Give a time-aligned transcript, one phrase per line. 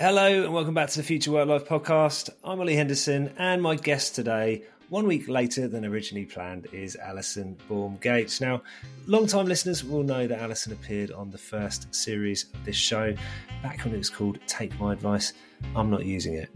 [0.00, 2.30] Hello and welcome back to the Future Work Life podcast.
[2.44, 7.56] I'm Ollie Henderson, and my guest today, one week later than originally planned, is Allison
[7.68, 8.40] Baum-Gates.
[8.40, 8.62] Now,
[9.08, 13.12] long-time listeners will know that Allison appeared on the first series of this show
[13.60, 15.32] back when it was called Take My Advice.
[15.74, 16.48] I'm not using it.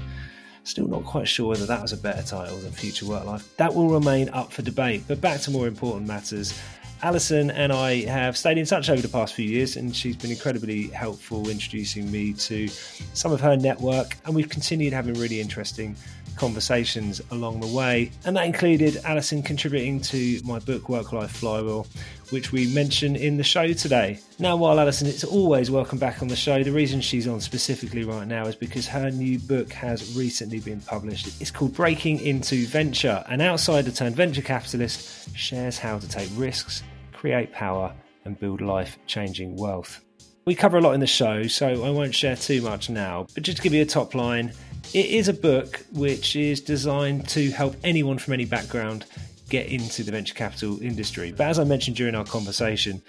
[0.63, 3.57] Still not quite sure whether that was a better title than Future Work Life.
[3.57, 5.03] That will remain up for debate.
[5.09, 6.57] But back to more important matters.
[7.03, 10.31] Allison and I have stayed in touch over the past few years, and she's been
[10.31, 14.17] incredibly helpful introducing me to some of her network.
[14.25, 15.97] And we've continued having really interesting
[16.37, 18.11] conversations along the way.
[18.25, 21.89] And that included Allison contributing to my book, Work Life Flywheel,
[22.31, 24.21] which we mention in the show today.
[24.39, 28.05] Now, while Allison it's always welcome back on the show, the reason she's on specifically
[28.05, 31.41] right now is because her new book has recently been published.
[31.41, 33.25] It's called Breaking into Venture.
[33.29, 36.83] An outsider turned venture capitalist shares how to take risks,
[37.23, 37.95] create power,
[38.25, 40.01] and build life changing wealth.
[40.45, 43.45] We cover a lot in the show, so I won't share too much now, but
[43.45, 44.53] just to give you a top line,
[44.93, 49.05] it is a book which is designed to help anyone from any background
[49.49, 51.31] get into the venture capital industry.
[51.31, 53.01] But as I mentioned during our conversation,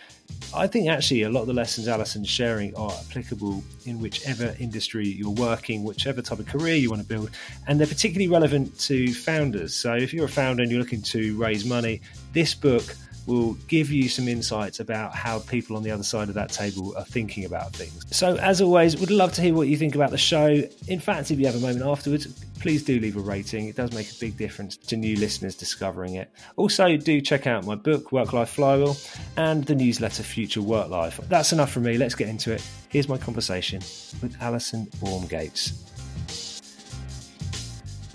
[0.53, 5.07] I think actually a lot of the lessons Allison's sharing are applicable in whichever industry
[5.07, 7.31] you're working, whichever type of career you want to build,
[7.65, 9.73] and they're particularly relevant to founders.
[9.73, 12.01] So if you're a founder and you're looking to raise money,
[12.33, 12.95] this book
[13.25, 16.93] will give you some insights about how people on the other side of that table
[16.97, 18.05] are thinking about things.
[18.15, 20.61] So, as always, would love to hear what you think about the show.
[20.87, 22.27] In fact, if you have a moment afterwards,
[22.59, 23.67] please do leave a rating.
[23.67, 26.31] It does make a big difference to new listeners discovering it.
[26.55, 28.97] Also, do check out my book, Work Life Flywheel,
[29.37, 31.19] and the newsletter, Future Work Life.
[31.29, 31.97] That's enough from me.
[31.97, 32.65] Let's get into it.
[32.89, 33.79] Here's my conversation
[34.21, 35.79] with Allison Baum-Gates.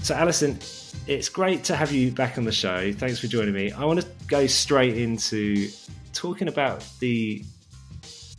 [0.02, 0.58] So, Allison,
[1.08, 2.92] it's great to have you back on the show.
[2.92, 3.72] Thanks for joining me.
[3.72, 5.70] I want to go straight into
[6.12, 7.42] talking about the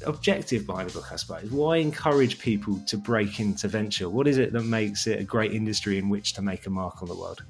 [0.06, 1.50] objective behind the book, I suppose.
[1.50, 4.08] Why encourage people to break into venture?
[4.08, 7.02] What is it that makes it a great industry in which to make a mark
[7.02, 7.44] on the world?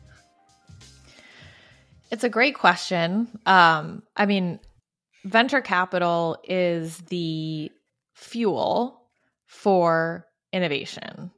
[2.11, 3.27] It's a great question.
[3.45, 4.61] Um, I mean,
[5.25, 7.71] venture capital is the
[8.13, 9.01] fuel
[9.47, 11.31] for innovation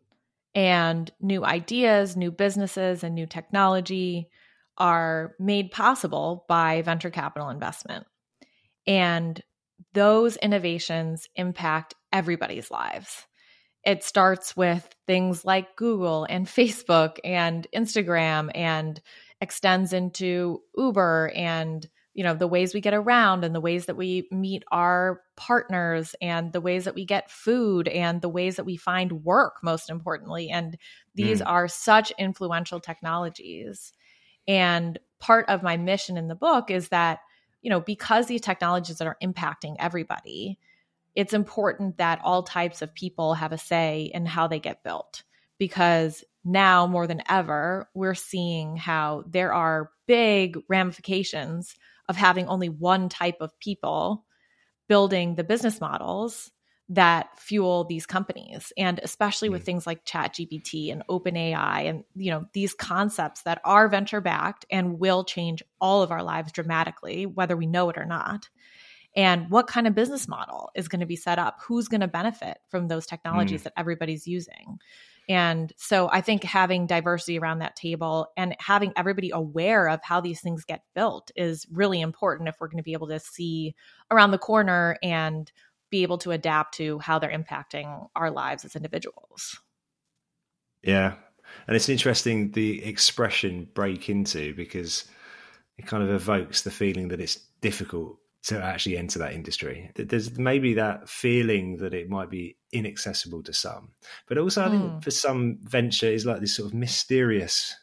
[0.53, 4.29] and new ideas, new businesses, and new technology
[4.77, 8.05] are made possible by venture capital investment.
[8.87, 9.41] And
[9.93, 13.25] those innovations impact everybody's lives.
[13.83, 18.99] It starts with things like Google and Facebook and Instagram and
[19.39, 23.95] extends into Uber and you know the ways we get around and the ways that
[23.95, 28.65] we meet our partners and the ways that we get food and the ways that
[28.65, 30.49] we find work most importantly.
[30.49, 30.77] And
[31.15, 31.47] these mm.
[31.47, 33.93] are such influential technologies.
[34.47, 37.19] And part of my mission in the book is that
[37.61, 40.57] you know because these technologies are impacting everybody
[41.15, 45.23] it's important that all types of people have a say in how they get built.
[45.57, 51.75] Because now more than ever we're seeing how there are big ramifications
[52.11, 54.25] of having only one type of people
[54.89, 56.51] building the business models
[56.89, 59.65] that fuel these companies and especially with mm.
[59.65, 64.19] things like chat gpt and open ai and you know these concepts that are venture
[64.19, 68.49] backed and will change all of our lives dramatically whether we know it or not
[69.15, 72.09] and what kind of business model is going to be set up who's going to
[72.09, 73.63] benefit from those technologies mm.
[73.63, 74.77] that everybody's using
[75.31, 80.19] and so I think having diversity around that table and having everybody aware of how
[80.19, 83.73] these things get built is really important if we're going to be able to see
[84.11, 85.49] around the corner and
[85.89, 89.57] be able to adapt to how they're impacting our lives as individuals.
[90.83, 91.13] Yeah.
[91.65, 95.05] And it's interesting the expression break into because
[95.77, 99.91] it kind of evokes the feeling that it's difficult to actually enter that industry.
[99.95, 103.91] There's maybe that feeling that it might be inaccessible to some,
[104.27, 105.03] but also I think mm.
[105.03, 107.75] for some venture is like this sort of mysterious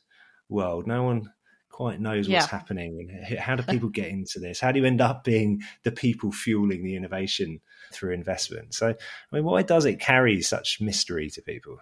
[0.48, 0.86] world.
[0.86, 1.32] No one
[1.70, 2.46] quite knows what's yeah.
[2.46, 3.24] happening.
[3.38, 4.58] How do people get into this?
[4.58, 7.60] How do you end up being the people fueling the innovation
[7.92, 8.74] through investment?
[8.74, 8.94] So, I
[9.36, 11.78] mean, why does it carry such mystery to people?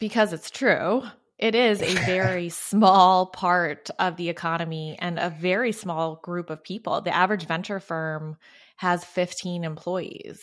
[0.00, 1.04] Because it's true.
[1.38, 6.64] It is a very small part of the economy and a very small group of
[6.64, 7.00] people.
[7.00, 8.36] The average venture firm
[8.76, 10.40] has 15 employees.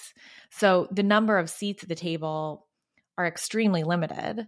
[0.49, 2.67] So the number of seats at the table
[3.17, 4.47] are extremely limited.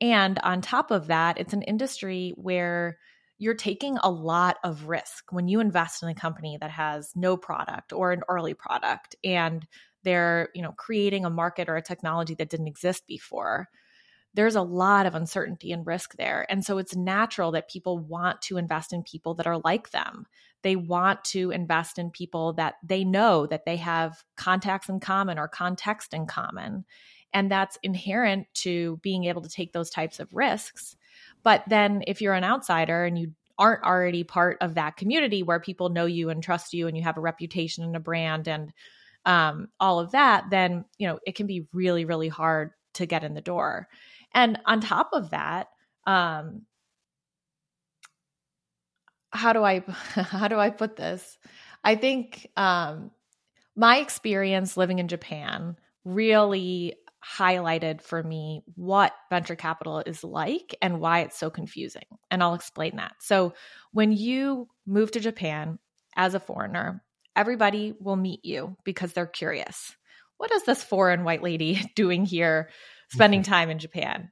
[0.00, 2.98] And on top of that, it's an industry where
[3.38, 7.36] you're taking a lot of risk when you invest in a company that has no
[7.36, 9.66] product or an early product and
[10.04, 13.68] they're, you know, creating a market or a technology that didn't exist before
[14.34, 16.46] there's a lot of uncertainty and risk there.
[16.48, 20.26] And so it's natural that people want to invest in people that are like them.
[20.62, 25.38] They want to invest in people that they know that they have contacts in common
[25.38, 26.84] or context in common.
[27.34, 30.96] And that's inherent to being able to take those types of risks.
[31.42, 35.60] But then if you're an outsider and you aren't already part of that community where
[35.60, 38.72] people know you and trust you and you have a reputation and a brand and
[39.24, 43.24] um, all of that, then you know it can be really, really hard to get
[43.24, 43.88] in the door.
[44.34, 45.68] And on top of that,
[46.06, 46.62] um,
[49.30, 51.38] how do I how do I put this?
[51.84, 53.10] I think um,
[53.74, 56.94] my experience living in Japan really
[57.24, 62.04] highlighted for me what venture capital is like and why it's so confusing.
[62.30, 63.14] And I'll explain that.
[63.20, 63.54] So,
[63.92, 65.78] when you move to Japan
[66.16, 67.02] as a foreigner,
[67.36, 69.94] everybody will meet you because they're curious.
[70.38, 72.70] What is this foreign white lady doing here,
[73.12, 74.30] spending time in Japan?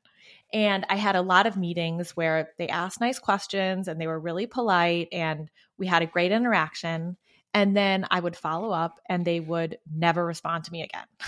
[0.52, 4.18] And I had a lot of meetings where they asked nice questions and they were
[4.18, 5.48] really polite and
[5.78, 7.16] we had a great interaction.
[7.54, 11.06] And then I would follow up and they would never respond to me again.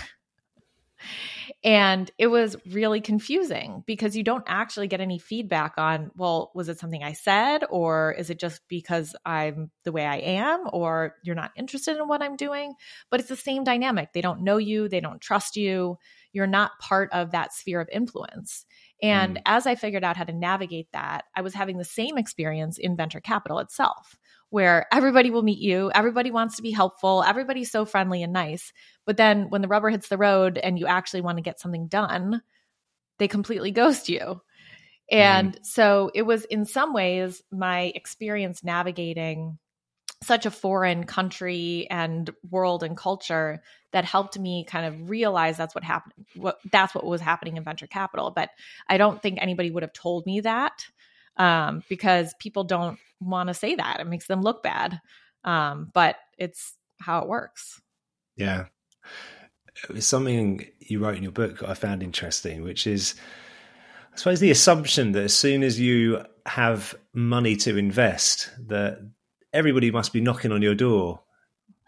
[1.63, 6.69] And it was really confusing because you don't actually get any feedback on, well, was
[6.69, 7.63] it something I said?
[7.69, 10.65] Or is it just because I'm the way I am?
[10.71, 12.73] Or you're not interested in what I'm doing?
[13.09, 14.13] But it's the same dynamic.
[14.13, 15.97] They don't know you, they don't trust you.
[16.33, 18.65] You're not part of that sphere of influence.
[19.01, 19.41] And mm.
[19.45, 22.97] as I figured out how to navigate that, I was having the same experience in
[22.97, 24.17] venture capital itself
[24.53, 28.71] where everybody will meet you, everybody wants to be helpful, everybody's so friendly and nice.
[29.03, 31.87] But then when the rubber hits the road and you actually want to get something
[31.87, 32.39] done,
[33.17, 34.41] they completely ghost you.
[35.09, 35.65] And mm.
[35.65, 39.57] so it was in some ways my experience navigating
[40.23, 43.61] such a foreign country and world and culture
[43.91, 47.63] that helped me kind of realize that's what happened what that's what was happening in
[47.63, 48.49] venture capital but
[48.89, 50.85] i don't think anybody would have told me that
[51.37, 53.99] um, because people don't want to say that.
[53.99, 54.99] It makes them look bad.
[55.43, 57.81] Um, but it's how it works.
[58.35, 58.65] Yeah.
[59.89, 63.15] It's something you wrote in your book I found interesting, which is,
[64.13, 68.99] I suppose, the assumption that as soon as you have money to invest, that
[69.53, 71.21] everybody must be knocking on your door.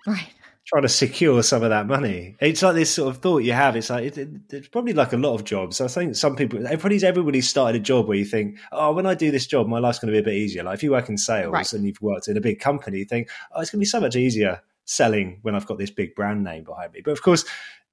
[0.07, 0.29] Right
[0.65, 2.35] trying to secure some of that money.
[2.39, 3.75] It's like this sort of thought you have.
[3.75, 5.79] It's like it, it, it's probably like a lot of jobs.
[5.79, 9.13] I think some people, everybody's everybody's started a job where you think, oh, when I
[9.13, 10.63] do this job, my life's going to be a bit easier.
[10.63, 11.73] Like if you work in sales right.
[11.73, 14.00] and you've worked in a big company, you think, oh, it's going to be so
[14.00, 17.01] much easier selling when I've got this big brand name behind me.
[17.03, 17.45] But of course,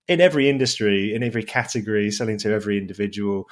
[0.08, 3.48] in every industry, in every category, selling to every individual,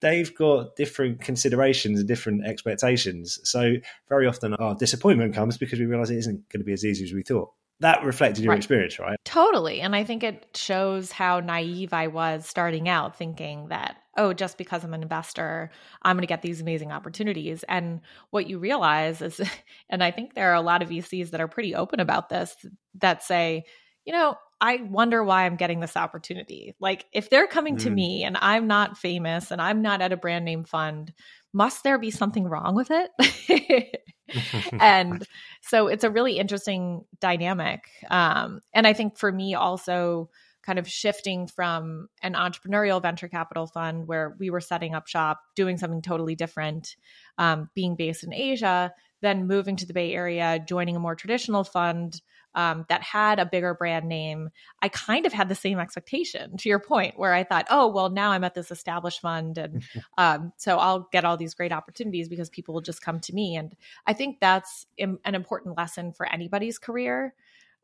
[0.00, 3.38] they've got different considerations and different expectations.
[3.44, 3.74] So
[4.08, 7.04] very often our disappointment comes because we realize it isn't going to be as easy
[7.04, 7.50] as we thought
[7.80, 8.58] that reflected your right.
[8.58, 9.18] experience, right?
[9.24, 9.80] Totally.
[9.80, 14.56] And I think it shows how naive I was starting out thinking that, oh, just
[14.56, 15.70] because I'm an investor,
[16.02, 17.64] I'm going to get these amazing opportunities.
[17.68, 18.00] And
[18.30, 19.40] what you realize is,
[19.90, 22.56] and I think there are a lot of VCs that are pretty open about this
[22.94, 23.64] that say,
[24.06, 26.74] you know, I wonder why I'm getting this opportunity.
[26.80, 27.82] Like, if they're coming mm.
[27.82, 31.12] to me and I'm not famous and I'm not at a brand name fund,
[31.52, 34.02] must there be something wrong with it?
[34.80, 35.26] and
[35.62, 37.84] so it's a really interesting dynamic.
[38.10, 40.30] Um, and I think for me, also
[40.62, 45.40] kind of shifting from an entrepreneurial venture capital fund where we were setting up shop,
[45.54, 46.96] doing something totally different,
[47.38, 48.92] um, being based in Asia,
[49.22, 52.20] then moving to the Bay Area, joining a more traditional fund
[52.56, 54.48] um, that had a bigger brand name,
[54.80, 58.08] I kind of had the same expectation to your point, where I thought, oh, well,
[58.08, 59.58] now I'm at this established fund.
[59.58, 59.82] And
[60.18, 63.56] um, so I'll get all these great opportunities because people will just come to me.
[63.56, 67.34] And I think that's Im- an important lesson for anybody's career.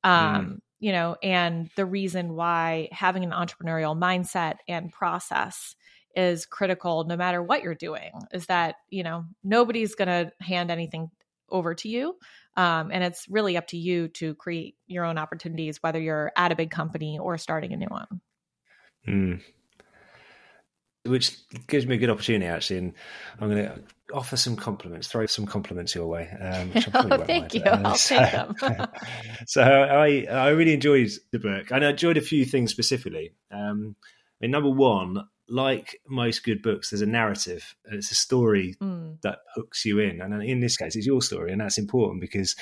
[0.02, 0.58] Um, mm.
[0.80, 5.76] You know, and the reason why having an entrepreneurial mindset and process
[6.16, 10.70] is critical no matter what you're doing is that, you know, nobody's going to hand
[10.70, 11.10] anything
[11.48, 12.16] over to you.
[12.56, 16.52] Um, and it's really up to you to create your own opportunities, whether you're at
[16.52, 18.20] a big company or starting a new one.
[19.08, 19.40] Mm.
[21.04, 22.92] Which gives me a good opportunity, actually, and
[23.40, 23.82] I'm going to
[24.14, 26.28] offer some compliments, throw some compliments your way.
[26.30, 27.62] Um, oh, thank you.
[27.64, 28.54] I'll so, take them.
[29.46, 33.32] so I I really enjoyed the book, and I enjoyed a few things specifically.
[33.50, 35.16] Um, I mean, number one,
[35.52, 37.76] like most good books, there's a narrative.
[37.84, 39.20] It's a story mm.
[39.20, 42.56] that hooks you in, and in this case, it's your story, and that's important because,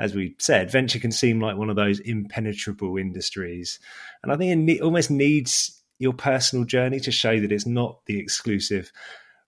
[0.00, 3.78] as we said, venture can seem like one of those impenetrable industries,
[4.22, 8.00] and I think it ne- almost needs your personal journey to show that it's not
[8.06, 8.90] the exclusive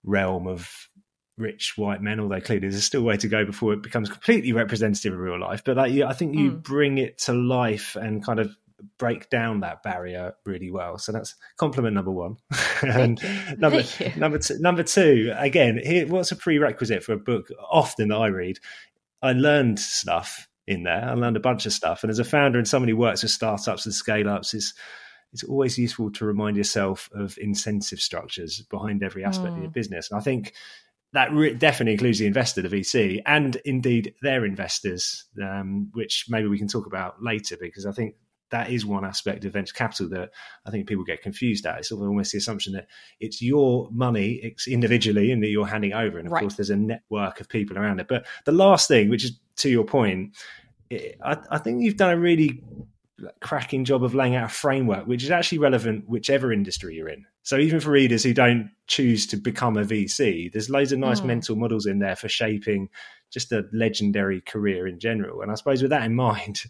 [0.05, 0.89] realm of
[1.37, 4.53] rich white men, although clearly there's still a way to go before it becomes completely
[4.53, 5.63] representative of real life.
[5.65, 6.63] But I think you mm.
[6.63, 8.57] bring it to life and kind of
[8.99, 10.99] break down that barrier really well.
[10.99, 12.37] So that's compliment number one.
[12.83, 13.21] and
[13.59, 13.83] number
[14.17, 17.49] number two, number two, again, here, what's a prerequisite for a book?
[17.71, 18.59] Often that I read,
[19.23, 21.05] I learned stuff in there.
[21.05, 23.33] I learned a bunch of stuff, and as a founder and somebody who works with
[23.33, 24.75] startups and scale ups, is
[25.33, 29.57] it's always useful to remind yourself of incentive structures behind every aspect mm.
[29.57, 29.75] of your mm.
[29.75, 30.11] business.
[30.11, 30.55] And I think
[31.13, 36.49] that re- definitely includes the investor, the VC, and indeed their investors, um, which maybe
[36.49, 38.15] we can talk about later because I think
[38.51, 40.31] that is one aspect of venture capital that
[40.67, 41.79] I think people get confused at.
[41.79, 42.87] It's almost the assumption that
[43.21, 46.19] it's your money it's individually and that you're handing over.
[46.19, 46.41] And of right.
[46.41, 48.09] course, there's a network of people around it.
[48.09, 50.37] But the last thing, which is to your point,
[50.93, 52.63] I, I think you've done a really
[53.41, 57.25] cracking job of laying out a framework which is actually relevant whichever industry you're in.
[57.43, 61.21] So even for readers who don't choose to become a VC, there's loads of nice
[61.21, 61.27] mm.
[61.27, 62.89] mental models in there for shaping
[63.31, 65.43] just a legendary career in general.
[65.43, 66.63] And I suppose with that in mind,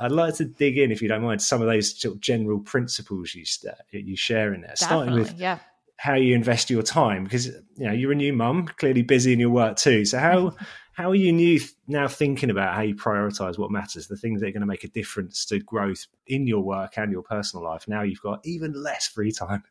[0.00, 2.58] I'd like to dig in, if you don't mind, some of those sort of general
[2.58, 5.58] principles you st- you share in there, Definitely, starting with yeah.
[5.98, 9.38] how you invest your time, because you know you're a new mum, clearly busy in
[9.38, 10.06] your work too.
[10.06, 10.54] So how
[10.94, 14.48] how are you new now thinking about how you prioritize what matters, the things that
[14.48, 17.86] are going to make a difference to growth in your work and your personal life?
[17.86, 19.64] Now you've got even less free time.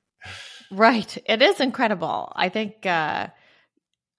[0.69, 2.31] Right, it is incredible.
[2.35, 3.29] I think uh,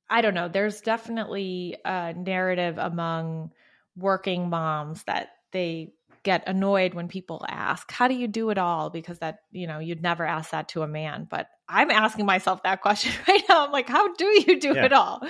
[0.08, 0.48] I don't know.
[0.48, 3.52] There's definitely a narrative among
[3.96, 8.90] working moms that they get annoyed when people ask, How do you do it all?
[8.90, 11.26] Because that, you know, you'd never ask that to a man.
[11.30, 13.64] But I'm asking myself that question right now.
[13.64, 14.84] I'm like, How do you do yeah.
[14.84, 15.22] it all?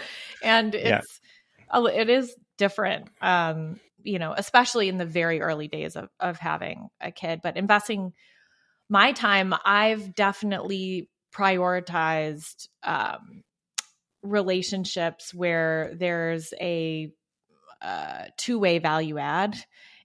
[0.43, 1.21] And it's,
[1.73, 1.87] yeah.
[1.89, 6.89] it is different, um, you know, especially in the very early days of, of having
[7.01, 7.41] a kid.
[7.43, 8.13] But investing
[8.89, 13.45] my time, I've definitely prioritized um,
[14.23, 17.13] relationships where there's a
[17.81, 19.57] uh, two way value add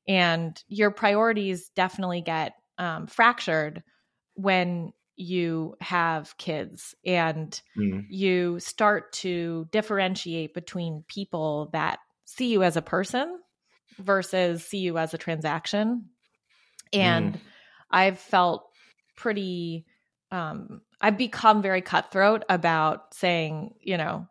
[0.07, 3.83] and your priorities definitely get um, fractured
[4.35, 8.05] when you have kids and mm.
[8.09, 13.39] you start to differentiate between people that see you as a person
[13.97, 16.09] versus see you as a transaction
[16.91, 17.39] and mm.
[17.89, 18.67] i've felt
[19.15, 19.85] pretty
[20.31, 24.27] um, i've become very cutthroat about saying you know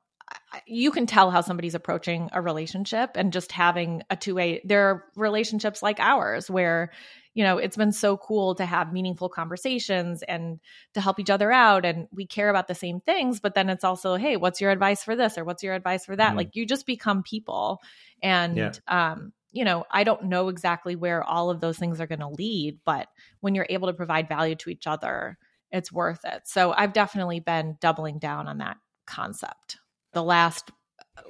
[0.67, 4.61] you can tell how somebody's approaching a relationship and just having a two way.
[4.65, 6.91] There are relationships like ours where,
[7.35, 10.61] you know, it's been so cool to have meaningful conversations and
[10.95, 11.85] to help each other out.
[11.85, 15.03] And we care about the same things, but then it's also, hey, what's your advice
[15.03, 16.29] for this or what's your advice for that?
[16.29, 16.37] Mm-hmm.
[16.37, 17.81] Like you just become people.
[18.23, 18.73] And, yeah.
[18.87, 22.29] um, you know, I don't know exactly where all of those things are going to
[22.29, 23.09] lead, but
[23.41, 25.39] when you're able to provide value to each other,
[25.71, 26.43] it's worth it.
[26.47, 29.79] So I've definitely been doubling down on that concept
[30.15, 30.71] the last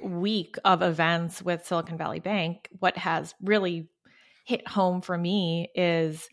[0.01, 3.89] week of events with Silicon Valley Bank, what has really
[4.45, 6.29] hit home for me is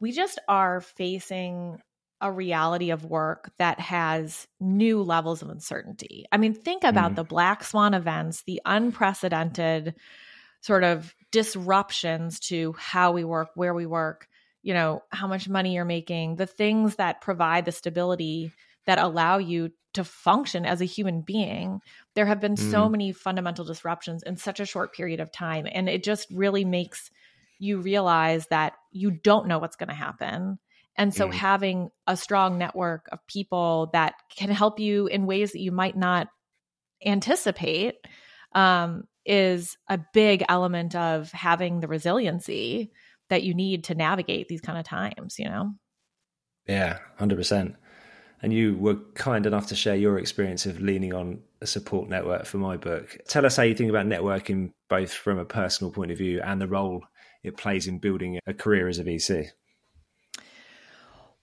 [0.00, 1.78] we just are facing
[2.20, 6.24] a reality of work that has new levels of uncertainty.
[6.32, 7.16] I mean, think about mm.
[7.16, 9.94] the black swan events, the unprecedented
[10.60, 14.28] sort of disruptions to how we work, where we work,
[14.62, 18.52] you know, how much money you're making, the things that provide the stability
[18.86, 21.80] that allow you to function as a human being.
[22.14, 22.70] There have been mm.
[22.70, 25.66] so many fundamental disruptions in such a short period of time.
[25.70, 27.10] And it just really makes
[27.58, 30.58] you realize that you don't know what's going to happen.
[30.96, 31.32] And so mm.
[31.32, 35.96] having a strong network of people that can help you in ways that you might
[35.96, 36.28] not
[37.04, 37.96] anticipate
[38.52, 42.92] um, is a big element of having the resiliency
[43.30, 45.72] that you need to navigate these kind of times, you know?
[46.66, 47.74] Yeah, 100%
[48.44, 52.44] and you were kind enough to share your experience of leaning on a support network
[52.44, 53.16] for my book.
[53.26, 56.60] Tell us how you think about networking, both from a personal point of view and
[56.60, 57.02] the role
[57.42, 59.46] it plays in building a career as a VC.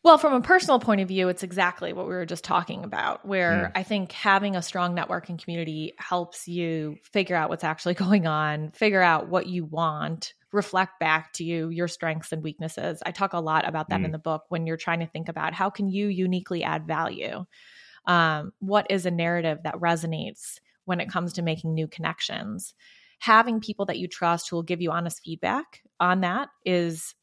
[0.03, 3.25] Well, from a personal point of view, it's exactly what we were just talking about,
[3.25, 3.79] where mm.
[3.79, 8.70] I think having a strong networking community helps you figure out what's actually going on,
[8.74, 13.01] figure out what you want, reflect back to you your strengths and weaknesses.
[13.05, 14.05] I talk a lot about that mm.
[14.05, 17.46] in the book when you're trying to think about how can you uniquely add value.
[18.05, 22.74] Um, what is a narrative that resonates when it comes to making new connections?
[23.20, 27.13] Having people that you trust who will give you honest feedback on that is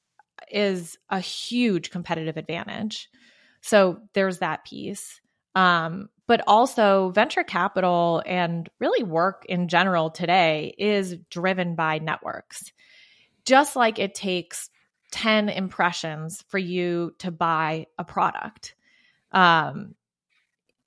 [0.50, 3.08] is a huge competitive advantage.
[3.60, 5.20] So there's that piece.
[5.54, 12.70] Um, but also, venture capital and really work in general today is driven by networks.
[13.48, 14.68] Just like it takes
[15.12, 18.74] 10 impressions for you to buy a product.
[19.32, 19.94] Um,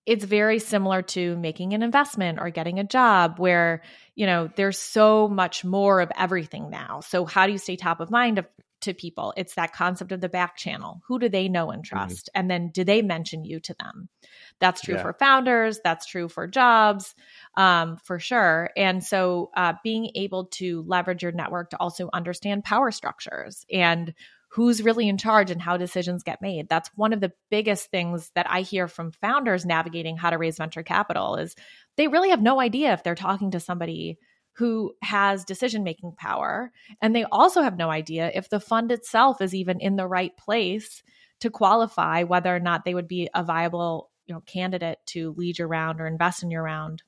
[0.05, 3.81] it's very similar to making an investment or getting a job where
[4.13, 7.99] you know there's so much more of everything now so how do you stay top
[7.99, 8.43] of mind
[8.81, 11.95] to people it's that concept of the back channel who do they know and mm-hmm.
[11.95, 12.39] trust mm-hmm.
[12.39, 14.09] and then do they mention you to them
[14.59, 15.01] that's true yeah.
[15.01, 17.15] for founders that's true for jobs
[17.55, 22.63] um, for sure and so uh, being able to leverage your network to also understand
[22.63, 24.13] power structures and
[24.51, 26.67] who's really in charge and how decisions get made.
[26.67, 30.57] That's one of the biggest things that I hear from founders navigating how to raise
[30.57, 31.55] venture capital is
[31.95, 34.17] they really have no idea if they're talking to somebody
[34.53, 39.41] who has decision making power and they also have no idea if the fund itself
[39.41, 41.03] is even in the right place
[41.39, 45.57] to qualify whether or not they would be a viable you know candidate to lead
[45.57, 47.03] your round or invest in your round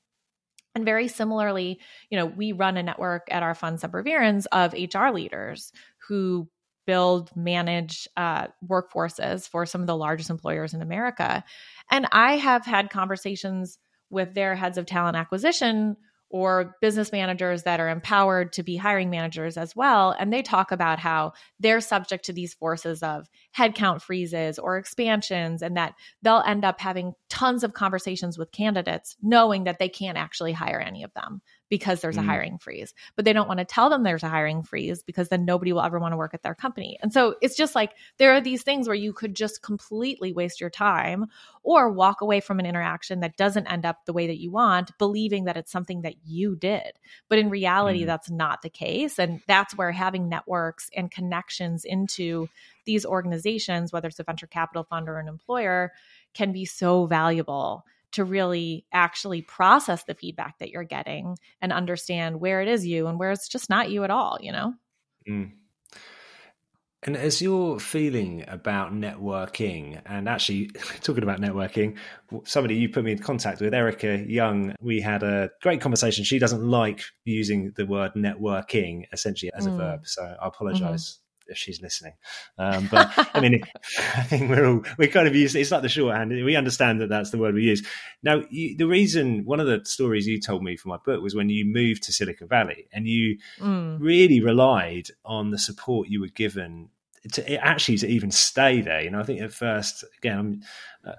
[0.76, 5.14] and very similarly, you know, we run a network at our fund Sempervirens of HR
[5.14, 5.72] leaders
[6.08, 6.50] who
[6.86, 11.44] build, manage uh, workforces for some of the largest employers in America.
[11.92, 13.78] And I have had conversations
[14.10, 15.96] with their heads of talent acquisition
[16.34, 20.16] or business managers that are empowered to be hiring managers as well.
[20.18, 25.62] And they talk about how they're subject to these forces of headcount freezes or expansions,
[25.62, 30.18] and that they'll end up having tons of conversations with candidates knowing that they can't
[30.18, 31.40] actually hire any of them
[31.74, 32.20] because there's mm.
[32.20, 32.94] a hiring freeze.
[33.16, 35.82] But they don't want to tell them there's a hiring freeze because then nobody will
[35.82, 37.00] ever want to work at their company.
[37.02, 40.62] And so it's just like there are these things where you could just completely waste
[40.62, 41.26] your time
[41.64, 44.96] or walk away from an interaction that doesn't end up the way that you want,
[45.00, 46.92] believing that it's something that you did.
[47.28, 48.06] But in reality, mm.
[48.06, 49.18] that's not the case.
[49.18, 52.50] And that's where having networks and connections into
[52.86, 55.92] these organizations, whether it's a venture capital fund or an employer,
[56.36, 62.40] can be so valuable to really actually process the feedback that you're getting and understand
[62.40, 64.74] where it is you and where it's just not you at all, you know?
[65.28, 65.52] Mm.
[67.06, 70.68] And as you're feeling about networking, and actually
[71.02, 71.98] talking about networking,
[72.46, 76.24] somebody you put me in contact with, Erica Young, we had a great conversation.
[76.24, 79.74] She doesn't like using the word networking essentially as mm.
[79.74, 80.08] a verb.
[80.08, 82.14] So I apologize if she's listening.
[82.58, 83.64] Um, but I mean,
[84.16, 86.32] I think we're all we kind of use it's like the shorthand.
[86.32, 87.86] We understand that that's the word we use.
[88.22, 91.36] Now, you, the reason one of the stories you told me for my book was
[91.36, 93.98] when you moved to Silicon Valley and you mm.
[94.00, 96.90] really relied on the support you were given
[97.32, 99.02] to actually to even stay there.
[99.02, 100.64] You know, I think at first, again, I'm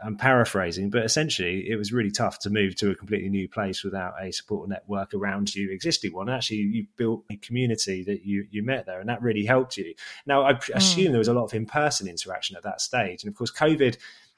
[0.02, 3.82] I'm paraphrasing, but essentially, it was really tough to move to a completely new place
[3.82, 6.28] without a support network around you, existing one.
[6.28, 9.94] Actually, you built a community that you you met there, and that really helped you.
[10.26, 10.74] Now, I mm.
[10.74, 13.52] assume there was a lot of in person interaction at that stage, and of course,
[13.52, 13.96] COVID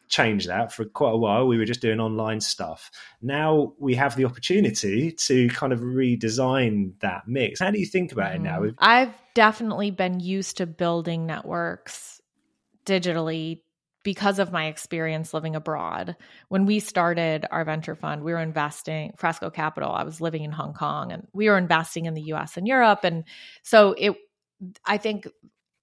[0.08, 1.46] changed that for quite a while.
[1.46, 2.90] We were just doing online stuff.
[3.22, 7.60] Now we have the opportunity to kind of redesign that mix.
[7.60, 8.36] How do you think about mm.
[8.36, 8.60] it now?
[8.60, 8.76] Mm-hmm.
[8.78, 12.20] I've definitely been used to building networks
[12.84, 13.60] digitally
[14.02, 16.14] because of my experience living abroad.
[16.48, 19.90] When we started our venture fund, we were investing Fresco Capital.
[19.90, 23.00] I was living in Hong Kong and we were investing in the US and Europe
[23.02, 23.24] and
[23.62, 24.16] so it
[24.84, 25.26] I think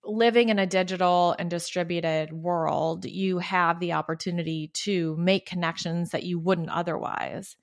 [0.05, 6.23] living in a digital and distributed world, you have the opportunity to make connections that
[6.23, 7.55] you wouldn't otherwise.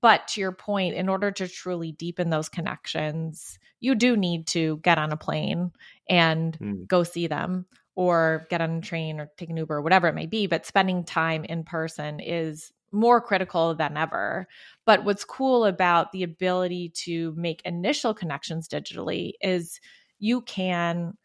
[0.00, 4.78] But to your point, in order to truly deepen those connections, you do need to
[4.78, 5.72] get on a plane
[6.08, 6.86] and mm.
[6.86, 10.14] go see them or get on a train or take an Uber or whatever it
[10.14, 10.46] may be.
[10.46, 14.46] But spending time in person is more critical than ever.
[14.86, 19.80] But what's cool about the ability to make initial connections digitally is
[20.18, 21.16] you can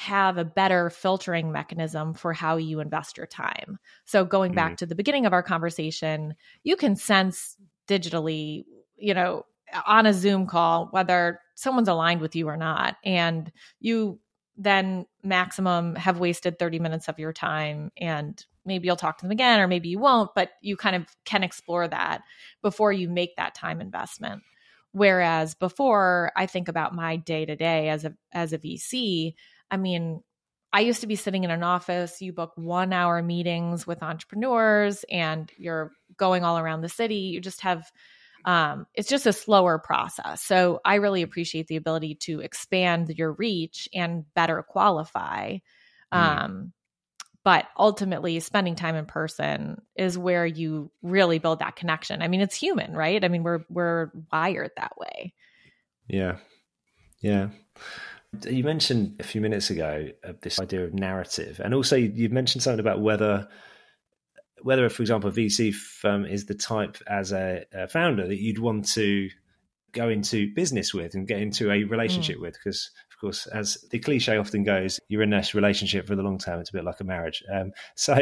[0.00, 3.78] have a better filtering mechanism for how you invest your time.
[4.06, 4.76] So going back mm-hmm.
[4.76, 7.54] to the beginning of our conversation, you can sense
[7.86, 8.64] digitally,
[8.96, 9.44] you know,
[9.86, 14.18] on a Zoom call whether someone's aligned with you or not and you
[14.56, 19.30] then maximum have wasted 30 minutes of your time and maybe you'll talk to them
[19.30, 22.22] again or maybe you won't but you kind of can explore that
[22.62, 24.42] before you make that time investment
[24.92, 29.34] whereas before i think about my day to day as a as a vc
[29.70, 30.22] i mean
[30.72, 35.04] i used to be sitting in an office you book 1 hour meetings with entrepreneurs
[35.10, 37.90] and you're going all around the city you just have
[38.44, 40.42] um, it's just a slower process.
[40.42, 45.58] So I really appreciate the ability to expand your reach and better qualify.
[46.12, 46.18] Mm.
[46.18, 46.72] Um,
[47.42, 52.20] but ultimately, spending time in person is where you really build that connection.
[52.20, 53.24] I mean, it's human, right?
[53.24, 55.32] I mean, we're we're wired that way.
[56.06, 56.36] Yeah,
[57.22, 57.48] yeah.
[58.48, 62.32] You mentioned a few minutes ago uh, this idea of narrative, and also you, have
[62.32, 63.48] mentioned something about whether
[64.62, 68.58] whether, for example, a VC firm is the type as a, a, founder that you'd
[68.58, 69.30] want to
[69.92, 72.42] go into business with and get into a relationship mm.
[72.42, 76.22] with, because of course, as the cliche often goes, you're in this relationship for the
[76.22, 76.60] long term.
[76.60, 77.42] It's a bit like a marriage.
[77.52, 78.16] Um, so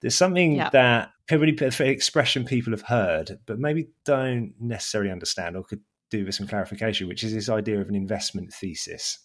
[0.00, 0.70] there's something yeah.
[0.70, 6.34] that probably expression people have heard, but maybe don't necessarily understand or could do with
[6.34, 9.18] some clarification, which is this idea of an investment thesis.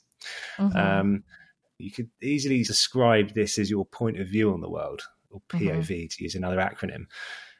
[0.57, 0.77] Mm-hmm.
[0.77, 1.23] Um,
[1.77, 5.87] you could easily describe this as your point of view on the world or POV
[5.87, 6.07] mm-hmm.
[6.07, 7.05] to use another acronym.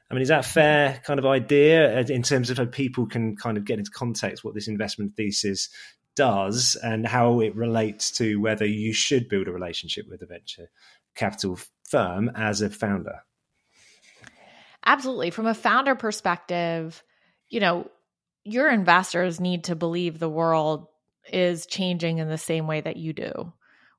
[0.09, 3.57] I mean, is that fair kind of idea in terms of how people can kind
[3.57, 5.69] of get into context what this investment thesis
[6.15, 10.69] does and how it relates to whether you should build a relationship with a venture
[11.15, 11.57] capital
[11.89, 13.19] firm as a founder.
[14.85, 15.29] Absolutely.
[15.29, 17.03] From a founder perspective,
[17.49, 17.89] you know,
[18.43, 20.87] your investors need to believe the world
[21.33, 23.53] is changing in the same way that you do.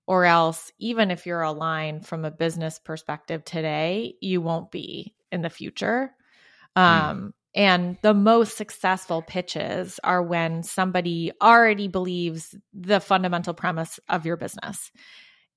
[0.06, 5.42] Or else, even if you're aligned from a business perspective today, you won't be in
[5.42, 6.12] the future.
[6.76, 6.82] Hmm.
[6.82, 7.32] Um, mm.
[7.54, 14.38] And the most successful pitches are when somebody already believes the fundamental premise of your
[14.38, 14.90] business.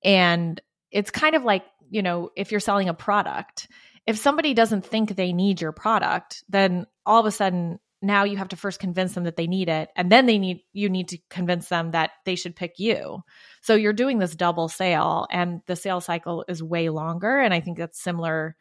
[0.04, 0.60] And
[0.90, 3.68] it's kind of like, you know, if you're selling a product,
[4.06, 8.36] if somebody doesn't think they need your product, then all of a sudden now you
[8.36, 11.08] have to first convince them that they need it and then they need you need
[11.08, 13.20] to convince them that they should pick you.
[13.62, 17.60] So you're doing this double sale and the sales cycle is way longer and I
[17.60, 18.56] think that's similar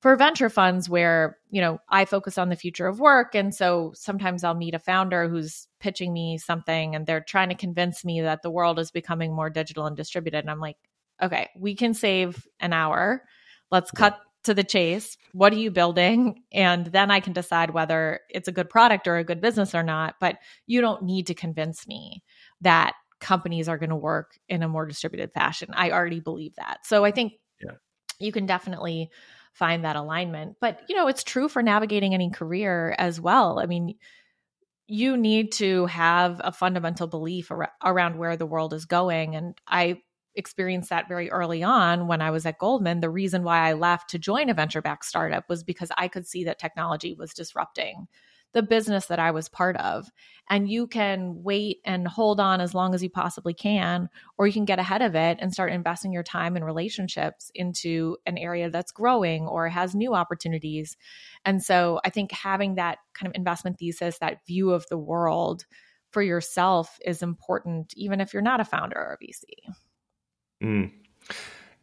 [0.00, 3.92] for venture funds where, you know, I focus on the future of work and so
[3.94, 8.22] sometimes I'll meet a founder who's pitching me something and they're trying to convince me
[8.22, 10.76] that the world is becoming more digital and distributed and I'm like,
[11.22, 13.24] "Okay, we can save an hour.
[13.70, 15.16] Let's cut to the chase.
[15.32, 16.42] What are you building?
[16.52, 19.82] And then I can decide whether it's a good product or a good business or
[19.82, 20.14] not.
[20.20, 22.22] But you don't need to convince me
[22.62, 25.68] that companies are going to work in a more distributed fashion.
[25.72, 26.86] I already believe that.
[26.86, 27.72] So I think yeah.
[28.18, 29.10] you can definitely
[29.52, 30.56] find that alignment.
[30.60, 33.58] But, you know, it's true for navigating any career as well.
[33.58, 33.96] I mean,
[34.86, 39.36] you need to have a fundamental belief ar- around where the world is going.
[39.36, 40.00] And I
[40.34, 43.00] experienced that very early on when I was at Goldman.
[43.00, 46.26] The reason why I left to join a venture backed startup was because I could
[46.26, 48.06] see that technology was disrupting
[48.52, 50.10] the business that I was part of.
[50.48, 54.52] And you can wait and hold on as long as you possibly can, or you
[54.52, 58.68] can get ahead of it and start investing your time and relationships into an area
[58.68, 60.96] that's growing or has new opportunities.
[61.44, 65.64] And so I think having that kind of investment thesis, that view of the world
[66.10, 69.72] for yourself is important, even if you're not a founder or a VC.
[70.62, 70.92] Mm.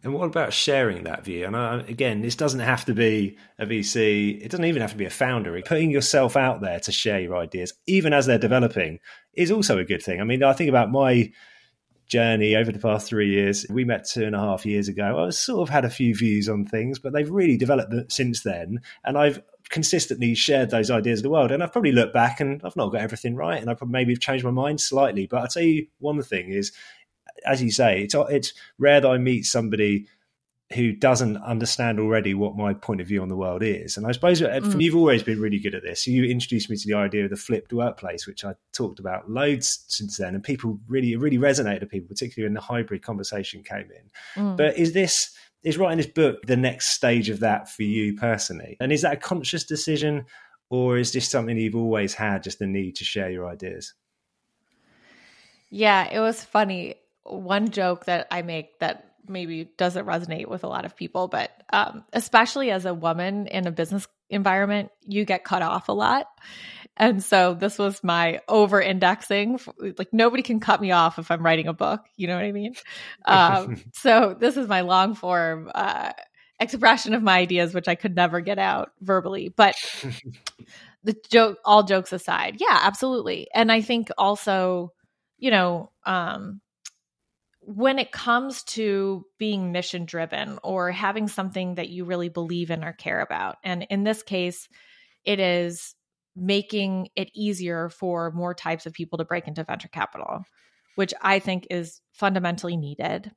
[0.04, 1.46] And what about sharing that view?
[1.46, 4.42] And I, again, this doesn't have to be a VC.
[4.42, 5.60] It doesn't even have to be a founder.
[5.63, 9.00] Putting yourself out there to share your ideas, even as they're developing,
[9.34, 10.22] is also a good thing.
[10.22, 11.32] I mean, I think about my
[12.08, 13.66] journey over the past three years.
[13.70, 15.26] We met two and a half years ago.
[15.26, 18.80] I sort of had a few views on things, but they've really developed since then.
[19.04, 21.52] And I've consistently shared those ideas with the world.
[21.52, 23.60] And I've probably looked back and I've not got everything right.
[23.60, 25.28] And I probably maybe changed my mind slightly.
[25.28, 26.72] But I'll tell you one thing is
[27.45, 30.08] as you say, it's it's rare that I meet somebody
[30.73, 33.95] who doesn't understand already what my point of view on the world is.
[33.95, 34.82] And I suppose uh, mm.
[34.82, 36.06] you've always been really good at this.
[36.06, 39.86] You introduced me to the idea of the flipped workplace, which I talked about loads
[39.88, 43.89] since then, and people really really resonated with people, particularly when the hybrid conversation came
[43.91, 44.43] in.
[44.43, 44.58] Mm.
[44.58, 45.32] But is this
[45.63, 48.76] is writing this book the next stage of that for you personally?
[48.80, 50.26] And is that a conscious decision,
[50.69, 53.93] or is this something you've always had, just the need to share your ideas?
[55.69, 56.95] Yeah, it was funny
[57.28, 61.52] one joke that I make that maybe doesn't resonate with a lot of people, but
[61.72, 66.28] um, especially as a woman in a business environment, you get cut off a lot.
[66.96, 69.60] And so this was my over indexing.
[69.78, 72.02] Like nobody can cut me off if I'm writing a book.
[72.16, 72.74] You know what I mean?
[73.26, 76.13] Um, so this is my long form uh,
[76.60, 79.50] expression of my ideas, which I could never get out verbally.
[79.50, 79.76] But
[81.04, 83.48] the joke, all jokes aside, yeah, absolutely.
[83.54, 84.94] And I think also,
[85.38, 86.62] you know, um,
[87.70, 92.82] when it comes to being mission driven or having something that you really believe in
[92.82, 94.70] or care about, and in this case,
[95.26, 95.94] it is
[96.34, 100.46] making it easier for more types of people to break into venture capital,
[100.96, 103.32] which I think is fundamentally needed.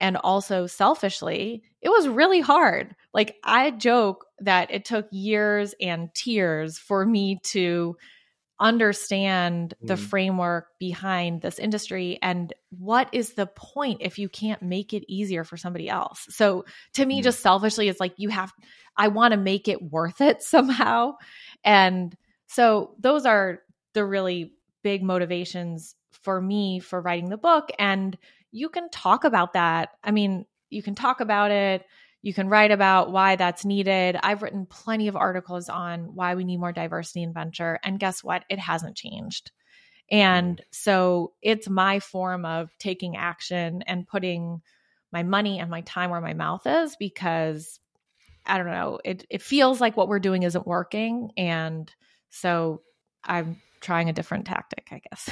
[0.00, 2.96] And also, selfishly, it was really hard.
[3.12, 7.96] Like, I joke that it took years and tears for me to
[8.60, 9.98] understand the mm.
[9.98, 15.42] framework behind this industry and what is the point if you can't make it easier
[15.42, 16.26] for somebody else?
[16.30, 16.64] So
[16.94, 17.24] to me mm.
[17.24, 18.52] just selfishly it's like you have
[18.96, 21.14] i want to make it worth it somehow.
[21.64, 23.60] And so those are
[23.94, 27.70] the really big motivations for me for writing the book.
[27.78, 28.16] And
[28.52, 29.90] you can talk about that.
[30.02, 31.84] I mean you can talk about it
[32.24, 34.16] you can write about why that's needed.
[34.22, 37.78] I've written plenty of articles on why we need more diversity in venture.
[37.84, 38.46] And guess what?
[38.48, 39.50] It hasn't changed.
[40.10, 40.60] And mm.
[40.70, 44.62] so it's my form of taking action and putting
[45.12, 47.78] my money and my time where my mouth is because
[48.46, 51.30] I don't know, it, it feels like what we're doing isn't working.
[51.36, 51.92] And
[52.30, 52.80] so
[53.22, 55.28] I'm trying a different tactic, I guess.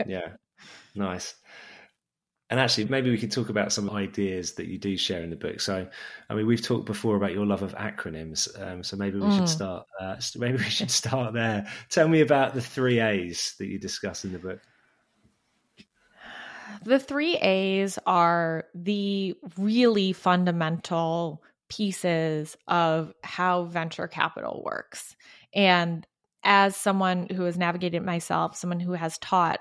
[0.08, 0.32] yeah.
[0.96, 1.36] Nice.
[2.48, 5.36] And actually, maybe we could talk about some ideas that you do share in the
[5.36, 5.60] book.
[5.60, 5.88] So,
[6.30, 8.48] I mean, we've talked before about your love of acronyms.
[8.62, 9.36] Um, so maybe we mm.
[9.36, 9.84] should start.
[10.00, 11.66] Uh, maybe we should start there.
[11.90, 14.60] Tell me about the three A's that you discuss in the book.
[16.84, 25.16] the three A's are the really fundamental pieces of how venture capital works.
[25.52, 26.06] And
[26.44, 29.58] as someone who has navigated myself, someone who has taught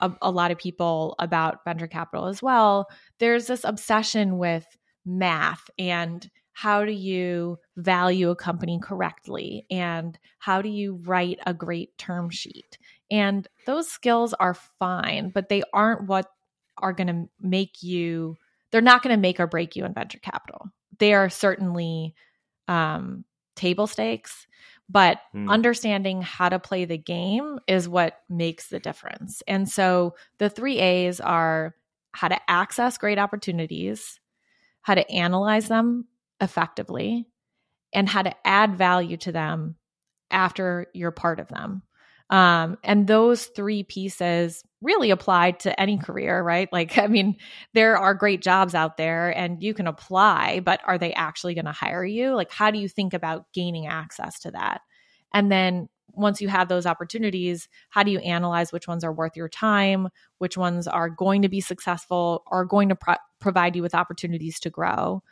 [0.00, 2.86] a, a, lot of people about venture capital as well,
[3.18, 4.66] there's this obsession with
[5.04, 11.52] math and how do you value a company correctly and how do you write a
[11.52, 12.78] great term sheet.
[13.10, 16.26] And those skills are fine, but they aren't what
[16.78, 18.36] are going to make you,
[18.70, 20.66] they're not going to make or break you in venture capital.
[20.98, 22.14] They are certainly
[22.68, 23.24] um,
[23.56, 24.46] table stakes,
[24.88, 25.50] but mm.
[25.50, 29.42] understanding how to play the game is what makes the difference.
[29.46, 31.74] And so the three A's are
[32.12, 34.20] how to access great opportunities,
[34.82, 36.06] how to analyze them
[36.40, 37.26] effectively,
[37.92, 39.76] and how to add value to them
[40.30, 41.82] after you're part of them.
[42.30, 46.72] Um, and those three pieces really apply to any career, right?
[46.72, 47.36] Like, I mean,
[47.72, 51.64] there are great jobs out there and you can apply, but are they actually going
[51.64, 52.34] to hire you?
[52.34, 54.82] Like, how do you think about gaining access to that?
[55.32, 59.36] And then once you have those opportunities, how do you analyze which ones are worth
[59.36, 60.08] your time,
[60.38, 64.60] which ones are going to be successful, are going to pro- provide you with opportunities
[64.60, 65.22] to grow?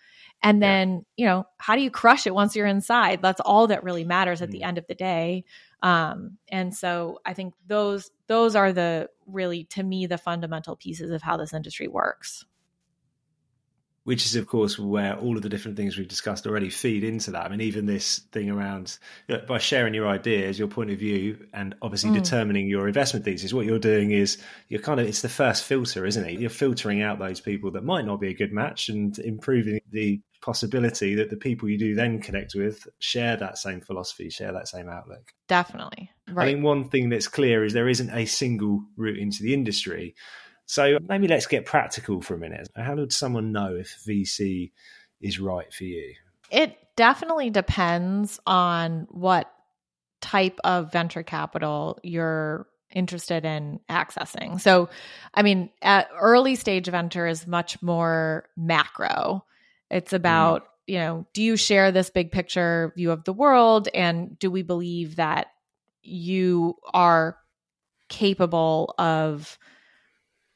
[0.43, 1.23] And then, yeah.
[1.23, 3.23] you know, how do you crush it once you're inside?
[3.23, 4.59] That's all that really matters at mm-hmm.
[4.59, 5.45] the end of the day.
[5.83, 11.11] Um, and so I think those those are the really to me the fundamental pieces
[11.11, 12.45] of how this industry works.
[14.05, 17.31] Which is, of course, where all of the different things we've discussed already feed into
[17.33, 17.45] that.
[17.45, 21.47] I mean, even this thing around know, by sharing your ideas, your point of view,
[21.55, 22.14] and obviously mm.
[22.14, 23.53] determining your investment thesis.
[23.53, 26.40] What you're doing is you're kind of it's the first filter, isn't it?
[26.40, 30.21] You're filtering out those people that might not be a good match and improving the
[30.43, 34.69] possibility that the people you do then connect with share that same philosophy, share that
[34.69, 35.33] same outlook.
[35.49, 36.11] Definitely.
[36.29, 36.49] Right.
[36.49, 40.15] I think one thing that's clear is there isn't a single route into the industry.
[40.67, 42.69] So maybe let's get practical for a minute.
[42.77, 44.73] How would someone know if VC
[45.21, 46.15] is right for you?
[46.51, 49.51] It definitely depends on what
[50.21, 54.61] type of venture capital you're interested in accessing.
[54.61, 54.89] So,
[55.35, 59.45] I mean, at early stage venture is much more macro.
[59.93, 60.17] It's mm-hmm.
[60.17, 60.67] about, mm.
[60.87, 63.89] you know, do you share this big picture view of the world?
[63.95, 65.49] And do we believe that
[66.03, 67.37] you are
[68.09, 69.59] capable of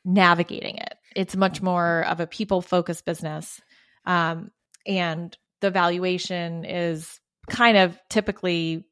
[0.04, 0.94] navigating it?
[1.14, 3.60] It's much more of a people focused business.
[4.04, 4.50] Um,
[4.86, 8.84] and the valuation is kind of typically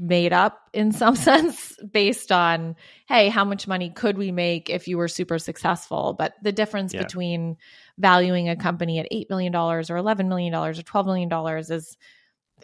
[0.00, 2.74] made up in some sense based on
[3.06, 6.94] hey how much money could we make if you were super successful but the difference
[6.94, 7.02] yeah.
[7.02, 7.56] between
[8.00, 11.96] valuing a company at $8 million or $11 million or $12 million is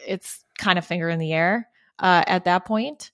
[0.07, 1.69] it's kind of finger in the air
[1.99, 3.11] uh, at that point.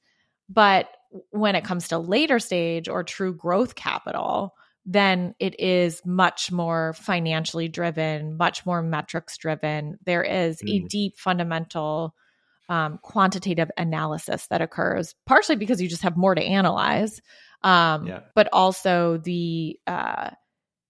[0.49, 0.89] But
[1.31, 4.55] when it comes to later stage or true growth capital,
[4.85, 9.99] then it is much more financially driven, much more metrics driven.
[10.05, 10.85] There is mm.
[10.85, 12.15] a deep fundamental
[12.69, 17.21] um, quantitative analysis that occurs, partially because you just have more to analyze,
[17.63, 18.21] um, yeah.
[18.35, 20.31] but also the uh,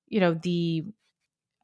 [0.09, 0.85] you know the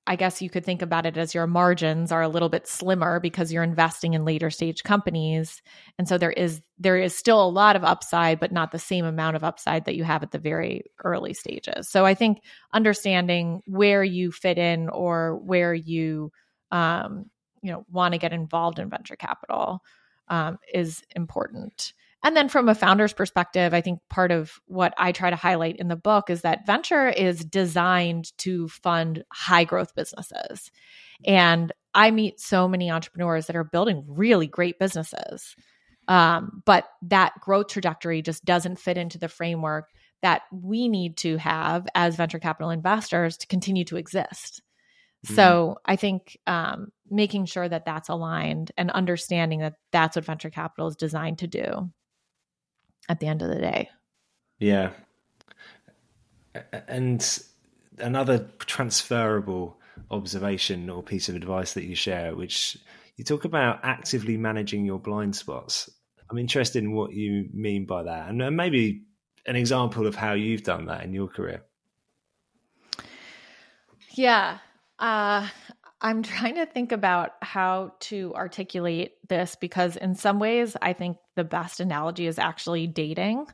[0.08, 3.20] I guess you could think about it as your margins are a little bit slimmer
[3.20, 5.60] because you're investing in later stage companies.
[5.98, 9.04] And so there is there is still a lot of upside, but not the same
[9.04, 11.90] amount of upside that you have at the very early stages.
[11.90, 12.40] So I think
[12.72, 16.32] understanding where you fit in or where you
[16.72, 17.26] um,
[17.60, 19.82] you know want to get involved in venture capital
[20.28, 21.92] um, is important.
[22.24, 25.76] And then from a founder's perspective, I think part of what I try to highlight
[25.76, 30.72] in the book is that venture is designed to fund high growth businesses.
[31.24, 35.54] And I meet so many entrepreneurs that are building really great businesses.
[36.08, 39.90] Um, but that growth trajectory just doesn't fit into the framework
[40.22, 44.62] that we need to have as venture capital investors to continue to exist.
[45.24, 45.34] Mm-hmm.
[45.34, 50.50] So I think um, making sure that that's aligned and understanding that that's what venture
[50.50, 51.90] capital is designed to do
[53.08, 53.90] at the end of the day.
[54.58, 54.90] Yeah.
[56.88, 57.42] And
[57.98, 59.78] another transferable
[60.10, 62.78] observation or piece of advice that you share, which
[63.16, 65.90] you talk about actively managing your blind spots.
[66.30, 69.04] I'm interested in what you mean by that, and maybe
[69.46, 71.64] an example of how you've done that in your career.
[74.10, 74.58] Yeah.
[74.98, 75.48] Uh,
[76.00, 81.16] I'm trying to think about how to articulate this because, in some ways, I think
[81.34, 83.46] the best analogy is actually dating.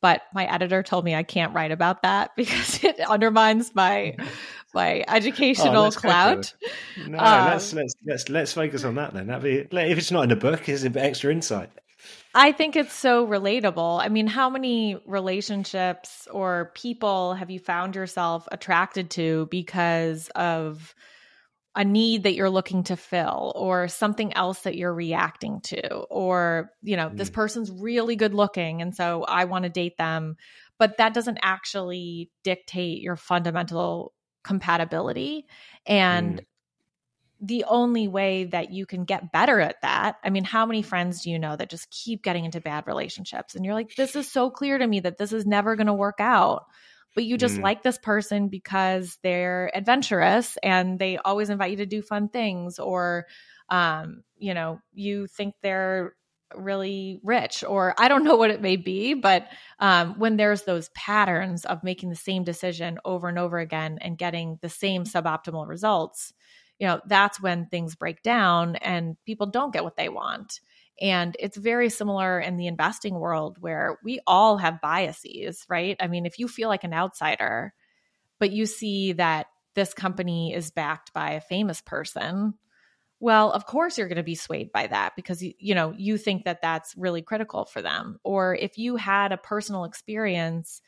[0.00, 4.16] But my editor told me I can't write about that because it undermines my
[4.74, 6.52] my educational oh, clout.
[7.06, 9.28] No, um, let's let's let's let's focus on that then.
[9.28, 11.70] That be if it's not in a book, it's an extra insight.
[12.34, 14.02] I think it's so relatable.
[14.02, 20.94] I mean, how many relationships or people have you found yourself attracted to because of
[21.76, 26.70] a need that you're looking to fill or something else that you're reacting to or,
[26.82, 27.16] you know, mm.
[27.16, 30.36] this person's really good looking and so I want to date them,
[30.78, 34.12] but that doesn't actually dictate your fundamental
[34.44, 35.46] compatibility.
[35.84, 36.44] And mm.
[37.40, 41.22] the only way that you can get better at that i mean how many friends
[41.22, 43.54] do you know that just keep getting into bad relationships?
[43.54, 45.92] And you're like this is so clear to me that this is never going to
[45.92, 46.66] work out
[47.14, 47.62] but you just mm.
[47.62, 52.78] like this person because they're adventurous and they always invite you to do fun things
[52.78, 53.26] or
[53.68, 56.14] um, you know you think they're
[56.54, 59.48] really rich or i don't know what it may be but
[59.80, 64.18] um, when there's those patterns of making the same decision over and over again and
[64.18, 66.32] getting the same suboptimal results
[66.78, 70.60] you know, that's when things break down and people don't get what they want.
[71.00, 75.96] And it's very similar in the investing world where we all have biases, right?
[76.00, 77.74] I mean, if you feel like an outsider,
[78.38, 82.54] but you see that this company is backed by a famous person,
[83.20, 86.44] well, of course you're going to be swayed by that because you, know, you think
[86.44, 88.18] that that's really critical for them.
[88.22, 90.82] Or if you had a personal experience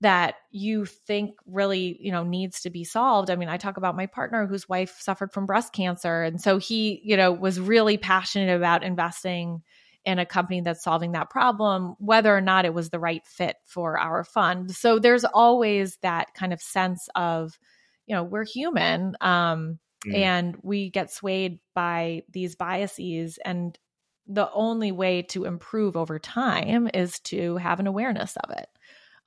[0.00, 3.30] that you think really you know needs to be solved.
[3.30, 6.58] I mean i talk about my partner whose wife suffered from breast cancer and so
[6.58, 9.62] he you know was really passionate about investing
[10.04, 13.56] in a company that's solving that problem whether or not it was the right fit
[13.66, 14.74] for our fund.
[14.74, 17.58] So there's always that kind of sense of
[18.06, 20.14] you know we're human um, mm.
[20.14, 23.78] and we get swayed by these biases and
[24.26, 28.68] the only way to improve over time is to have an awareness of it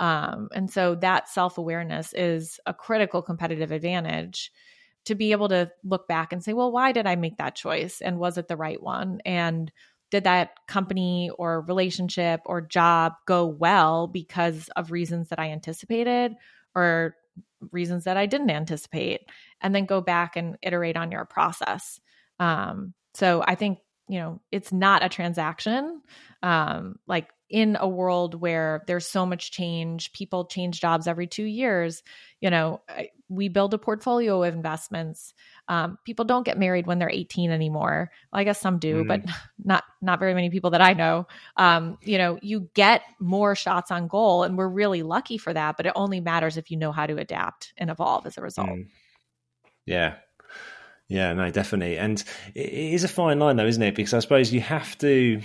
[0.02, 4.52] um, and so that self awareness is a critical competitive advantage
[5.06, 8.02] to be able to look back and say, well, why did I make that choice?
[8.02, 9.22] And was it the right one?
[9.26, 9.72] And
[10.10, 16.34] did that company or relationship or job go well because of reasons that I anticipated
[16.76, 17.16] or
[17.72, 19.22] reasons that I didn't anticipate?
[19.62, 22.00] And then go back and iterate on your process.
[22.40, 26.02] Um, so I think, you know, it's not a transaction.
[26.42, 31.44] Um, like in a world where there's so much change, people change jobs every two
[31.44, 32.02] years.
[32.40, 32.82] You know,
[33.28, 35.34] we build a portfolio of investments.
[35.68, 38.10] Um, people don't get married when they're 18 anymore.
[38.32, 39.08] Well, I guess some do, mm.
[39.08, 39.22] but
[39.64, 41.28] not not very many people that I know.
[41.58, 45.78] Um, you know, you get more shots on goal, and we're really lucky for that.
[45.78, 48.70] But it only matters if you know how to adapt and evolve as a result.
[48.70, 48.88] Mm.
[49.86, 50.16] Yeah,
[51.12, 51.98] yeah, no, definitely.
[51.98, 52.24] And
[52.56, 53.96] it is a fine line, though, isn't it?
[53.96, 55.42] Because I suppose you have to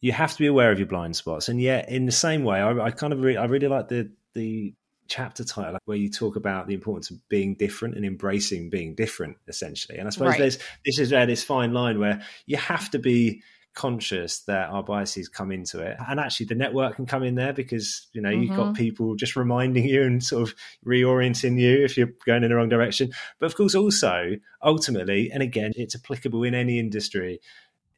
[0.00, 1.48] you have to be aware of your blind spots.
[1.48, 4.10] And yet, in the same way, I, I kind of re- I really like the
[4.34, 4.74] the
[5.08, 9.36] chapter title where you talk about the importance of being different and embracing being different,
[9.48, 9.98] essentially.
[9.98, 10.38] And I suppose right.
[10.38, 13.42] there's this is where this fine line where you have to be
[13.74, 17.52] conscious that our biases come into it and actually the network can come in there
[17.52, 18.42] because you know mm-hmm.
[18.42, 18.72] you've got mm-hmm.
[18.72, 22.68] people just reminding you and sort of reorienting you if you're going in the wrong
[22.68, 23.08] direction
[23.38, 24.32] but of course also
[24.64, 27.38] ultimately and again it's applicable in any industry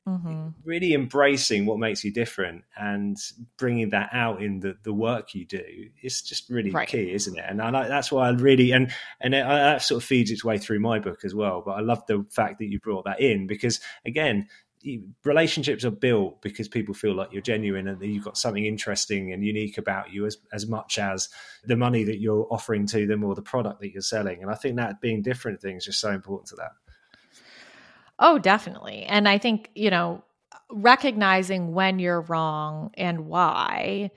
[0.09, 0.49] Mm-hmm.
[0.65, 3.17] Really embracing what makes you different and
[3.59, 5.63] bringing that out in the, the work you do
[6.03, 6.89] is just really right.
[6.89, 7.45] key, isn't it?
[7.47, 10.45] And I like, that's why I really and and it, that sort of feeds its
[10.45, 11.63] way through my book as well.
[11.65, 14.49] But I love the fact that you brought that in because again,
[15.25, 19.33] relationships are built because people feel like you're genuine and that you've got something interesting
[19.33, 21.29] and unique about you as as much as
[21.65, 24.43] the money that you're offering to them or the product that you're selling.
[24.43, 26.73] And I think that being different things is just so important to that.
[28.21, 29.05] Oh, definitely.
[29.05, 30.23] And I think, you know,
[30.71, 34.11] recognizing when you're wrong and why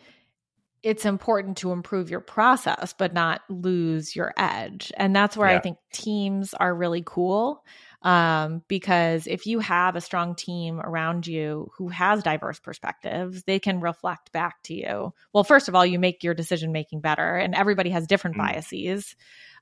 [0.83, 5.55] it's important to improve your process but not lose your edge and that's where yeah.
[5.55, 7.63] i think teams are really cool
[8.03, 13.59] um, because if you have a strong team around you who has diverse perspectives they
[13.59, 17.35] can reflect back to you well first of all you make your decision making better
[17.35, 18.39] and everybody has different mm.
[18.39, 19.15] biases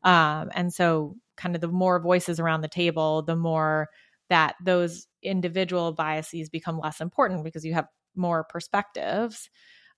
[0.04, 3.88] um, and so kind of the more voices around the table the more
[4.32, 9.50] that those individual biases become less important because you have more perspectives.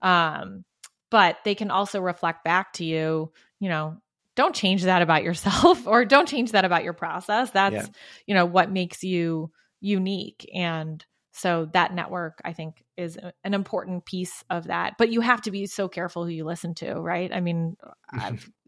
[0.01, 0.65] Um,
[1.11, 3.97] but they can also reflect back to you, you know,
[4.35, 7.51] don't change that about yourself or don't change that about your process.
[7.51, 7.85] That's, yeah.
[8.25, 10.49] you know, what makes you unique.
[10.51, 11.05] And
[11.35, 14.93] so that network, I think, is an important piece of that.
[14.99, 17.33] But you have to be so careful who you listen to, right?
[17.33, 17.75] I mean,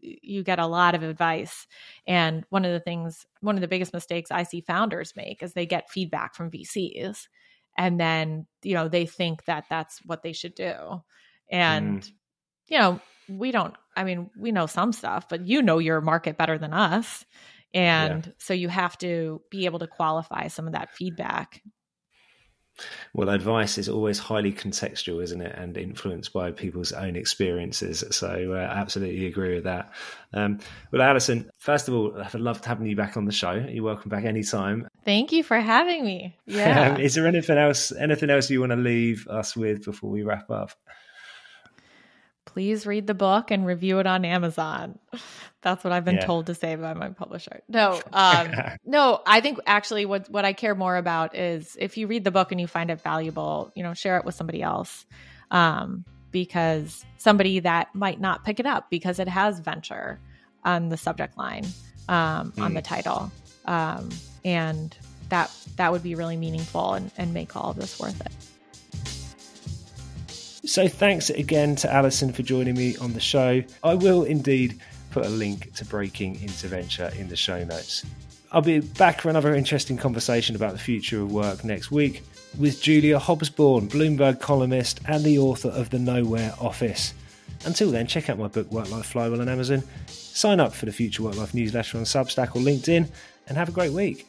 [0.00, 1.68] you get a lot of advice.
[2.08, 5.52] And one of the things, one of the biggest mistakes I see founders make is
[5.52, 7.28] they get feedback from VCs.
[7.78, 11.02] And then, you know, they think that that's what they should do.
[11.48, 12.10] And, mm.
[12.66, 16.36] you know, we don't, I mean, we know some stuff, but you know your market
[16.36, 17.24] better than us.
[17.72, 18.32] And yeah.
[18.38, 21.62] so you have to be able to qualify some of that feedback
[23.14, 28.04] Well, advice is always highly contextual, isn't it, and influenced by people's own experiences.
[28.10, 29.92] So, uh, absolutely agree with that.
[30.32, 30.58] Um,
[30.92, 33.52] well, Allison, first of all, I've loved having you back on the show.
[33.52, 34.88] You're welcome back anytime.
[35.04, 36.36] Thank you for having me.
[36.46, 36.92] Yeah.
[36.92, 37.92] Um, is there anything else?
[37.92, 40.70] Anything else you want to leave us with before we wrap up?
[42.46, 44.98] Please read the book and review it on Amazon.
[45.62, 46.24] That's what I've been yeah.
[46.26, 47.60] told to say by my publisher.
[47.68, 48.52] No, um,
[48.84, 52.30] no, I think actually what what I care more about is if you read the
[52.30, 55.04] book and you find it valuable, you know, share it with somebody else.
[55.50, 60.18] Um, because somebody that might not pick it up because it has venture
[60.64, 61.64] on the subject line,
[62.08, 62.62] um, mm.
[62.62, 62.84] on the hmm.
[62.84, 63.32] title.
[63.64, 64.10] Um,
[64.44, 64.94] and
[65.30, 68.32] that that would be really meaningful and, and make all of this worth it.
[70.66, 73.62] So thanks again to Allison for joining me on the show.
[73.84, 74.80] I will indeed
[75.12, 78.04] put a link to Breaking into Venture in the show notes.
[78.50, 82.24] I'll be back for another interesting conversation about the future of work next week
[82.58, 87.14] with Julia Hobsbawm, Bloomberg columnist and the author of The Nowhere Office.
[87.64, 90.92] Until then, check out my book Work Life Flywheel on Amazon, sign up for the
[90.92, 93.08] Future Work Life newsletter on Substack or LinkedIn,
[93.46, 94.26] and have a great week.